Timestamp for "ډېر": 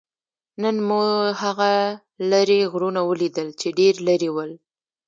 3.79-3.93